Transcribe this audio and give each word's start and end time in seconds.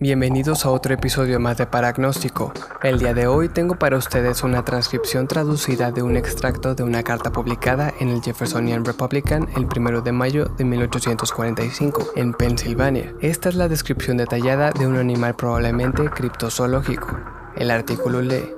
Bienvenidos 0.00 0.64
a 0.64 0.70
otro 0.70 0.94
episodio 0.94 1.40
más 1.40 1.56
de 1.56 1.66
Paragnóstico. 1.66 2.52
El 2.84 3.00
día 3.00 3.14
de 3.14 3.26
hoy 3.26 3.48
tengo 3.48 3.80
para 3.80 3.96
ustedes 3.96 4.44
una 4.44 4.64
transcripción 4.64 5.26
traducida 5.26 5.90
de 5.90 6.02
un 6.02 6.16
extracto 6.16 6.76
de 6.76 6.84
una 6.84 7.02
carta 7.02 7.32
publicada 7.32 7.92
en 7.98 8.10
el 8.10 8.22
Jeffersonian 8.22 8.84
Republican 8.84 9.48
el 9.56 9.66
1 9.66 10.02
de 10.02 10.12
mayo 10.12 10.44
de 10.56 10.64
1845 10.64 12.12
en 12.14 12.32
Pensilvania. 12.32 13.12
Esta 13.20 13.48
es 13.48 13.56
la 13.56 13.66
descripción 13.66 14.18
detallada 14.18 14.70
de 14.70 14.86
un 14.86 14.98
animal 14.98 15.34
probablemente 15.34 16.08
criptozoológico. 16.10 17.18
El 17.56 17.72
artículo 17.72 18.22
lee. 18.22 18.52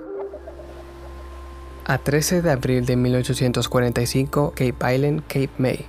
A 1.86 1.96
13 1.96 2.42
de 2.42 2.50
abril 2.50 2.84
de 2.84 2.96
1845, 2.96 4.52
Cape 4.54 4.94
Island, 4.94 5.22
Cape 5.26 5.50
May. 5.56 5.86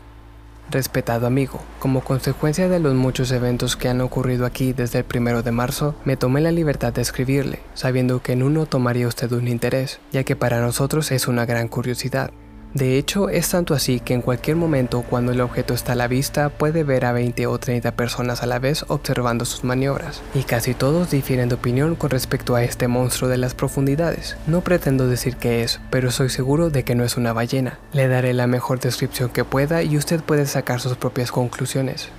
Respetado 0.71 1.27
amigo, 1.27 1.59
como 1.79 1.99
consecuencia 1.99 2.69
de 2.69 2.79
los 2.79 2.93
muchos 2.93 3.29
eventos 3.33 3.75
que 3.75 3.89
han 3.89 3.99
ocurrido 3.99 4.45
aquí 4.45 4.71
desde 4.71 4.99
el 4.99 5.03
primero 5.03 5.43
de 5.43 5.51
marzo, 5.51 5.95
me 6.05 6.15
tomé 6.15 6.39
la 6.39 6.53
libertad 6.53 6.93
de 6.93 7.01
escribirle, 7.01 7.59
sabiendo 7.73 8.21
que 8.21 8.31
en 8.31 8.41
uno 8.41 8.65
tomaría 8.65 9.09
usted 9.09 9.29
un 9.33 9.49
interés, 9.49 9.99
ya 10.13 10.23
que 10.23 10.37
para 10.37 10.61
nosotros 10.61 11.11
es 11.11 11.27
una 11.27 11.45
gran 11.45 11.67
curiosidad. 11.67 12.31
De 12.73 12.97
hecho, 12.97 13.29
es 13.29 13.49
tanto 13.49 13.73
así 13.73 13.99
que 13.99 14.13
en 14.13 14.21
cualquier 14.21 14.55
momento 14.55 15.01
cuando 15.01 15.31
el 15.33 15.41
objeto 15.41 15.73
está 15.73 15.91
a 15.91 15.95
la 15.95 16.07
vista 16.07 16.49
puede 16.49 16.83
ver 16.83 17.05
a 17.05 17.11
20 17.11 17.47
o 17.47 17.57
30 17.57 17.91
personas 17.91 18.43
a 18.43 18.45
la 18.45 18.59
vez 18.59 18.85
observando 18.87 19.43
sus 19.43 19.63
maniobras, 19.63 20.21
y 20.33 20.43
casi 20.43 20.73
todos 20.73 21.11
difieren 21.11 21.49
de 21.49 21.55
opinión 21.55 21.95
con 21.95 22.09
respecto 22.09 22.55
a 22.55 22.63
este 22.63 22.87
monstruo 22.87 23.29
de 23.29 23.37
las 23.37 23.55
profundidades. 23.55 24.37
No 24.47 24.61
pretendo 24.61 25.07
decir 25.07 25.35
qué 25.35 25.63
es, 25.63 25.81
pero 25.89 26.11
soy 26.11 26.29
seguro 26.29 26.69
de 26.69 26.83
que 26.83 26.95
no 26.95 27.03
es 27.03 27.17
una 27.17 27.33
ballena. 27.33 27.79
Le 27.93 28.07
daré 28.07 28.33
la 28.33 28.47
mejor 28.47 28.79
descripción 28.79 29.29
que 29.29 29.43
pueda 29.43 29.83
y 29.83 29.97
usted 29.97 30.21
puede 30.21 30.45
sacar 30.45 30.79
sus 30.79 30.95
propias 30.95 31.31
conclusiones. 31.31 32.09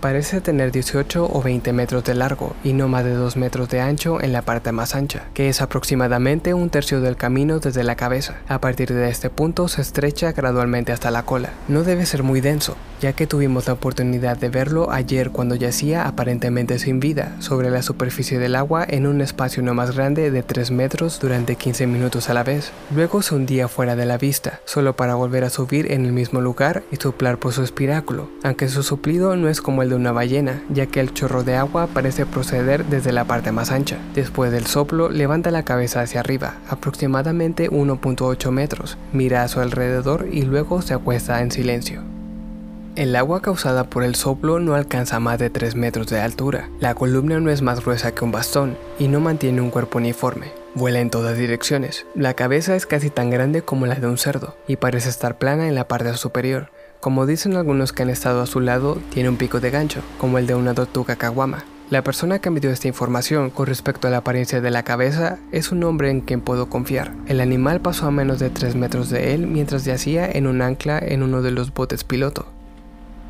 Parece 0.00 0.40
tener 0.40 0.72
18 0.72 1.28
o 1.30 1.42
20 1.42 1.74
metros 1.74 2.04
de 2.04 2.14
largo 2.14 2.56
y 2.64 2.72
no 2.72 2.88
más 2.88 3.04
de 3.04 3.12
2 3.12 3.36
metros 3.36 3.68
de 3.68 3.80
ancho 3.80 4.22
en 4.22 4.32
la 4.32 4.40
parte 4.40 4.72
más 4.72 4.94
ancha, 4.94 5.24
que 5.34 5.50
es 5.50 5.60
aproximadamente 5.60 6.54
un 6.54 6.70
tercio 6.70 7.02
del 7.02 7.16
camino 7.16 7.58
desde 7.58 7.84
la 7.84 7.96
cabeza. 7.96 8.36
A 8.48 8.62
partir 8.62 8.94
de 8.94 9.10
este 9.10 9.28
punto 9.28 9.68
se 9.68 9.82
estrecha 9.82 10.32
gradualmente 10.32 10.92
hasta 10.92 11.10
la 11.10 11.24
cola. 11.24 11.50
No 11.68 11.82
debe 11.82 12.06
ser 12.06 12.22
muy 12.22 12.40
denso, 12.40 12.76
ya 13.00 13.12
que 13.12 13.26
tuvimos 13.26 13.66
la 13.66 13.72
oportunidad 13.72 14.36
de 14.36 14.48
verlo 14.48 14.92
ayer 14.92 15.30
cuando 15.30 15.54
yacía 15.54 16.06
aparentemente 16.06 16.78
sin 16.78 17.00
vida 17.00 17.34
sobre 17.40 17.70
la 17.70 17.82
superficie 17.82 18.38
del 18.38 18.56
agua 18.56 18.84
en 18.88 19.06
un 19.06 19.20
espacio 19.20 19.62
no 19.62 19.74
más 19.74 19.96
grande 19.96 20.30
de 20.30 20.42
3 20.42 20.70
metros 20.70 21.18
durante 21.20 21.56
15 21.56 21.86
minutos 21.86 22.28
a 22.28 22.34
la 22.34 22.44
vez. 22.44 22.72
Luego 22.94 23.22
se 23.22 23.34
hundía 23.34 23.68
fuera 23.68 23.96
de 23.96 24.06
la 24.06 24.18
vista, 24.18 24.60
solo 24.64 24.94
para 24.94 25.14
volver 25.14 25.44
a 25.44 25.50
subir 25.50 25.90
en 25.92 26.04
el 26.04 26.12
mismo 26.12 26.40
lugar 26.40 26.82
y 26.90 26.96
soplar 26.96 27.38
por 27.38 27.52
su 27.52 27.62
espiráculo, 27.62 28.30
aunque 28.42 28.68
su 28.68 28.82
suplido 28.82 29.36
no 29.36 29.48
es 29.48 29.60
como 29.60 29.82
el 29.82 29.90
de 29.90 29.96
una 29.96 30.12
ballena, 30.12 30.62
ya 30.68 30.86
que 30.86 31.00
el 31.00 31.14
chorro 31.14 31.42
de 31.42 31.56
agua 31.56 31.88
parece 31.88 32.26
proceder 32.26 32.84
desde 32.84 33.12
la 33.12 33.24
parte 33.24 33.52
más 33.52 33.70
ancha. 33.70 33.98
Después 34.14 34.52
del 34.52 34.66
soplo, 34.66 35.08
levanta 35.08 35.50
la 35.50 35.64
cabeza 35.64 36.02
hacia 36.02 36.20
arriba, 36.20 36.58
aproximadamente 36.68 37.70
1.8 37.70 38.50
metros, 38.50 38.98
mira 39.12 39.42
a 39.42 39.48
su 39.48 39.60
alrededor 39.60 40.28
y 40.30 40.42
luego 40.42 40.82
se 40.82 40.94
acuesta 40.94 41.40
en 41.40 41.50
silencio. 41.50 42.19
El 42.96 43.14
agua 43.14 43.40
causada 43.40 43.84
por 43.84 44.02
el 44.02 44.16
soplo 44.16 44.58
no 44.58 44.74
alcanza 44.74 45.20
más 45.20 45.38
de 45.38 45.48
3 45.48 45.76
metros 45.76 46.08
de 46.08 46.20
altura. 46.20 46.68
La 46.80 46.96
columna 46.96 47.38
no 47.38 47.50
es 47.50 47.62
más 47.62 47.84
gruesa 47.84 48.12
que 48.12 48.24
un 48.24 48.32
bastón 48.32 48.76
y 48.98 49.06
no 49.06 49.20
mantiene 49.20 49.60
un 49.60 49.70
cuerpo 49.70 49.98
uniforme. 49.98 50.52
Vuela 50.74 50.98
en 50.98 51.08
todas 51.08 51.38
direcciones. 51.38 52.04
La 52.16 52.34
cabeza 52.34 52.74
es 52.74 52.86
casi 52.86 53.08
tan 53.08 53.30
grande 53.30 53.62
como 53.62 53.86
la 53.86 53.94
de 53.94 54.08
un 54.08 54.18
cerdo 54.18 54.56
y 54.66 54.74
parece 54.74 55.08
estar 55.08 55.38
plana 55.38 55.68
en 55.68 55.76
la 55.76 55.86
parte 55.86 56.12
superior. 56.14 56.70
Como 56.98 57.26
dicen 57.26 57.54
algunos 57.54 57.92
que 57.92 58.02
han 58.02 58.10
estado 58.10 58.42
a 58.42 58.46
su 58.46 58.58
lado, 58.58 58.98
tiene 59.14 59.28
un 59.28 59.36
pico 59.36 59.60
de 59.60 59.70
gancho, 59.70 60.02
como 60.18 60.38
el 60.38 60.48
de 60.48 60.56
una 60.56 60.74
tortuga 60.74 61.14
caguama. 61.14 61.64
La 61.90 62.02
persona 62.02 62.40
que 62.40 62.50
me 62.50 62.60
dio 62.60 62.70
esta 62.70 62.88
información 62.88 63.50
con 63.50 63.66
respecto 63.66 64.08
a 64.08 64.10
la 64.10 64.18
apariencia 64.18 64.60
de 64.60 64.70
la 64.70 64.82
cabeza 64.82 65.38
es 65.52 65.72
un 65.72 65.82
hombre 65.84 66.10
en 66.10 66.20
quien 66.20 66.40
puedo 66.40 66.68
confiar. 66.68 67.14
El 67.26 67.40
animal 67.40 67.80
pasó 67.80 68.06
a 68.06 68.10
menos 68.10 68.40
de 68.40 68.50
3 68.50 68.74
metros 68.74 69.10
de 69.10 69.32
él 69.34 69.46
mientras 69.46 69.84
yacía 69.84 70.28
en 70.28 70.46
un 70.48 70.60
ancla 70.60 70.98
en 70.98 71.22
uno 71.22 71.40
de 71.40 71.52
los 71.52 71.72
botes 71.72 72.04
piloto. 72.04 72.46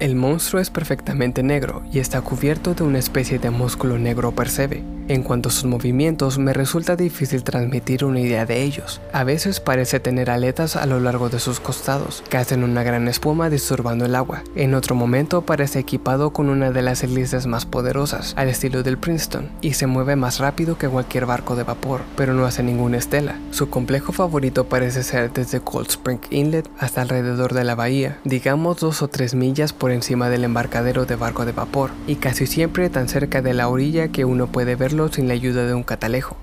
El 0.00 0.16
monstruo 0.16 0.62
es 0.62 0.70
perfectamente 0.70 1.42
negro 1.42 1.82
y 1.92 1.98
está 1.98 2.22
cubierto 2.22 2.72
de 2.72 2.84
una 2.84 2.98
especie 2.98 3.38
de 3.38 3.50
músculo 3.50 3.98
negro 3.98 4.32
percebe. 4.32 4.82
En 5.10 5.24
cuanto 5.24 5.48
a 5.48 5.52
sus 5.52 5.64
movimientos, 5.64 6.38
me 6.38 6.52
resulta 6.52 6.94
difícil 6.94 7.42
transmitir 7.42 8.04
una 8.04 8.20
idea 8.20 8.46
de 8.46 8.62
ellos. 8.62 9.00
A 9.12 9.24
veces 9.24 9.58
parece 9.58 9.98
tener 9.98 10.30
aletas 10.30 10.76
a 10.76 10.86
lo 10.86 11.00
largo 11.00 11.28
de 11.28 11.40
sus 11.40 11.58
costados, 11.58 12.22
que 12.30 12.36
hacen 12.36 12.62
una 12.62 12.84
gran 12.84 13.08
espuma 13.08 13.50
disturbando 13.50 14.04
el 14.04 14.14
agua. 14.14 14.44
En 14.54 14.72
otro 14.72 14.94
momento 14.94 15.42
parece 15.42 15.80
equipado 15.80 16.30
con 16.30 16.48
una 16.48 16.70
de 16.70 16.82
las 16.82 17.02
hélices 17.02 17.48
más 17.48 17.66
poderosas, 17.66 18.34
al 18.36 18.50
estilo 18.50 18.84
del 18.84 18.98
Princeton, 18.98 19.48
y 19.60 19.72
se 19.72 19.88
mueve 19.88 20.14
más 20.14 20.38
rápido 20.38 20.78
que 20.78 20.88
cualquier 20.88 21.26
barco 21.26 21.56
de 21.56 21.64
vapor, 21.64 22.02
pero 22.16 22.32
no 22.32 22.46
hace 22.46 22.62
ninguna 22.62 22.98
estela. 22.98 23.34
Su 23.50 23.68
complejo 23.68 24.12
favorito 24.12 24.68
parece 24.68 25.02
ser 25.02 25.32
desde 25.32 25.58
Cold 25.58 25.88
Spring 25.88 26.20
Inlet 26.30 26.70
hasta 26.78 27.02
alrededor 27.02 27.52
de 27.52 27.64
la 27.64 27.74
bahía, 27.74 28.20
digamos 28.22 28.78
dos 28.78 29.02
o 29.02 29.08
tres 29.08 29.34
millas 29.34 29.72
por 29.72 29.90
encima 29.90 30.28
del 30.30 30.44
embarcadero 30.44 31.04
de 31.04 31.16
barco 31.16 31.44
de 31.46 31.50
vapor, 31.50 31.90
y 32.06 32.14
casi 32.14 32.46
siempre 32.46 32.90
tan 32.90 33.08
cerca 33.08 33.42
de 33.42 33.54
la 33.54 33.66
orilla 33.66 34.06
que 34.06 34.24
uno 34.24 34.46
puede 34.46 34.76
verlo 34.76 34.99
sin 35.08 35.28
la 35.28 35.34
ayuda 35.34 35.66
de 35.66 35.74
un 35.74 35.82
catalejo. 35.82 36.36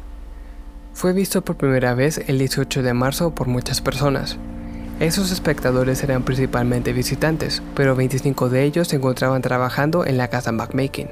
Fue 0.94 1.14
visto 1.14 1.44
por 1.44 1.58
primera 1.58 1.94
vez 1.94 2.22
el 2.28 2.40
18 2.40 2.82
de 2.82 2.94
marzo 2.94 3.36
por 3.36 3.48
muchas 3.48 3.82
personas. 3.82 4.38
Esos 5.00 5.32
espectadores 5.32 6.04
eran 6.04 6.24
principalmente 6.24 6.92
visitantes, 6.92 7.62
pero 7.76 7.96
25 7.96 8.50
de 8.50 8.64
ellos 8.64 8.88
se 8.88 8.96
encontraban 8.96 9.44
trabajando 9.44 10.06
en 10.06 10.18
la 10.18 10.30
casa 10.30 10.52
McMakin. 10.52 11.10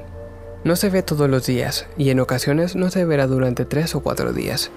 No 0.64 0.74
se 0.74 0.90
ve 0.90 1.02
todos 1.02 1.30
los 1.30 1.46
días, 1.46 1.86
y 1.96 2.10
en 2.10 2.18
ocasiones 2.18 2.74
no 2.74 2.90
se 2.90 3.04
verá 3.04 3.28
durante 3.28 3.64
3 3.64 3.94
o 3.94 4.00
4 4.00 4.32
días. 4.32 4.72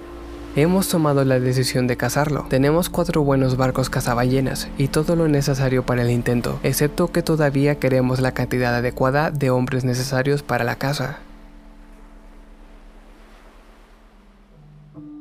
Hemos 0.56 0.88
tomado 0.88 1.24
la 1.24 1.38
decisión 1.38 1.86
de 1.86 1.96
cazarlo. 1.96 2.46
Tenemos 2.48 2.88
cuatro 2.88 3.22
buenos 3.22 3.56
barcos 3.56 3.88
cazaballenas 3.88 4.68
y 4.78 4.88
todo 4.88 5.14
lo 5.14 5.28
necesario 5.28 5.86
para 5.86 6.02
el 6.02 6.10
intento, 6.10 6.58
excepto 6.64 7.12
que 7.12 7.22
todavía 7.22 7.80
queremos 7.80 8.20
la 8.20 8.32
cantidad 8.32 8.74
adecuada 8.74 9.30
de 9.30 9.50
hombres 9.50 9.84
necesarios 9.84 10.42
para 10.42 10.64
la 10.64 10.74
caza. 10.74 11.18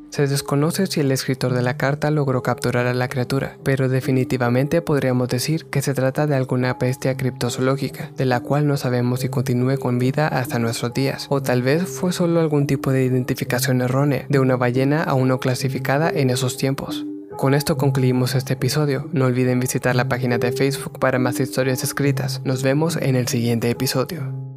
Se 0.10 0.28
desconoce 0.28 0.88
si 0.88 1.02
el 1.02 1.12
escritor 1.12 1.54
de 1.54 1.62
la 1.62 1.78
carta 1.78 2.10
logró 2.10 2.42
capturar 2.42 2.88
a 2.88 2.94
la 2.94 3.08
criatura, 3.08 3.58
pero 3.64 3.90
definitivamente 3.90 4.82
podríamos 4.82 5.28
decir 5.28 5.66
que 5.66 5.82
se 5.82 5.94
trata 5.94 6.26
de 6.26 6.36
alguna 6.36 6.74
bestia 6.74 7.16
criptozoológica, 7.16 8.12
de 8.18 8.26
la 8.26 8.40
cual 8.40 8.68
no 8.68 8.76
sabemos 8.76 9.20
si 9.20 9.30
continúe 9.30 9.78
con 9.78 10.00
vida 10.00 10.28
hasta 10.28 10.58
nuestros 10.58 10.94
días, 10.94 11.28
o 11.30 11.42
tal 11.42 11.62
vez 11.62 11.84
fue 11.84 12.12
solo 12.12 12.40
algún 12.40 12.66
tipo 12.66 12.92
de 12.92 13.06
identificación 13.06 13.82
errónea 13.82 14.26
de 14.30 14.40
una 14.40 14.56
ballena 14.56 15.04
aún 15.04 15.28
no 15.28 15.40
clasificada 15.40 16.10
en 16.10 16.32
esos 16.32 16.58
tiempos. 16.58 17.06
Con 17.38 17.54
esto 17.54 17.78
concluimos 17.78 18.36
este 18.36 18.54
episodio. 18.54 19.08
No 19.14 19.26
olviden 19.26 19.62
visitar 19.62 19.96
la 19.96 20.10
página 20.10 20.40
de 20.40 20.52
Facebook 20.52 21.00
para 21.00 21.20
más 21.20 21.40
historias 21.40 21.86
escritas. 21.86 22.42
Nos 22.44 22.64
vemos 22.64 22.98
en 22.98 23.16
el 23.16 23.30
siguiente 23.30 23.70
episodio. 23.70 24.49